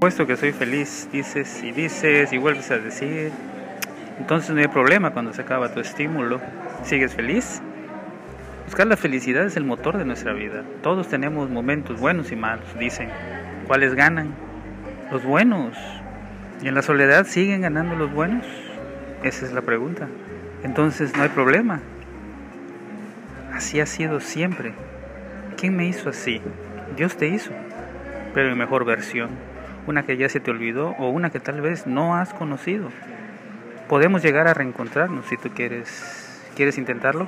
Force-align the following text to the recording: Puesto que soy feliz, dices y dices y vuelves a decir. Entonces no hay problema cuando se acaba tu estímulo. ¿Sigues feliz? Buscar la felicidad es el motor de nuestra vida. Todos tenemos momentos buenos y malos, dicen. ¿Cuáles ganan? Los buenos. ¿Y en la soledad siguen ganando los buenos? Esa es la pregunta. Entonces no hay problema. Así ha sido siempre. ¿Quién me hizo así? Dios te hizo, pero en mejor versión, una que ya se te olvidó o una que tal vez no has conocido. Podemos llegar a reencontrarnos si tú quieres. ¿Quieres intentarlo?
Puesto 0.00 0.28
que 0.28 0.36
soy 0.36 0.52
feliz, 0.52 1.08
dices 1.10 1.60
y 1.64 1.72
dices 1.72 2.32
y 2.32 2.38
vuelves 2.38 2.70
a 2.70 2.78
decir. 2.78 3.32
Entonces 4.20 4.54
no 4.54 4.60
hay 4.60 4.68
problema 4.68 5.10
cuando 5.10 5.32
se 5.32 5.42
acaba 5.42 5.74
tu 5.74 5.80
estímulo. 5.80 6.40
¿Sigues 6.84 7.16
feliz? 7.16 7.60
Buscar 8.64 8.86
la 8.86 8.96
felicidad 8.96 9.44
es 9.44 9.56
el 9.56 9.64
motor 9.64 9.98
de 9.98 10.04
nuestra 10.04 10.34
vida. 10.34 10.62
Todos 10.84 11.08
tenemos 11.08 11.50
momentos 11.50 11.98
buenos 11.98 12.30
y 12.30 12.36
malos, 12.36 12.66
dicen. 12.78 13.08
¿Cuáles 13.66 13.96
ganan? 13.96 14.34
Los 15.10 15.24
buenos. 15.24 15.76
¿Y 16.62 16.68
en 16.68 16.76
la 16.76 16.82
soledad 16.82 17.26
siguen 17.26 17.62
ganando 17.62 17.96
los 17.96 18.12
buenos? 18.12 18.46
Esa 19.24 19.46
es 19.46 19.52
la 19.52 19.62
pregunta. 19.62 20.06
Entonces 20.62 21.16
no 21.16 21.24
hay 21.24 21.28
problema. 21.30 21.80
Así 23.52 23.80
ha 23.80 23.86
sido 23.86 24.20
siempre. 24.20 24.74
¿Quién 25.56 25.76
me 25.76 25.86
hizo 25.86 26.10
así? 26.10 26.40
Dios 26.96 27.16
te 27.16 27.26
hizo, 27.26 27.50
pero 28.32 28.52
en 28.52 28.58
mejor 28.58 28.84
versión, 28.84 29.30
una 29.88 30.04
que 30.04 30.18
ya 30.18 30.28
se 30.28 30.38
te 30.38 30.50
olvidó 30.50 30.90
o 30.98 31.08
una 31.08 31.30
que 31.30 31.40
tal 31.40 31.60
vez 31.62 31.86
no 31.86 32.14
has 32.14 32.34
conocido. 32.34 32.90
Podemos 33.88 34.22
llegar 34.22 34.46
a 34.46 34.54
reencontrarnos 34.54 35.26
si 35.26 35.36
tú 35.38 35.48
quieres. 35.50 36.50
¿Quieres 36.54 36.76
intentarlo? 36.76 37.26